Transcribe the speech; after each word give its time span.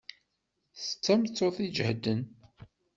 D 0.87 0.91
tameṭṭut 1.03 1.57
iǧehden. 1.65 2.21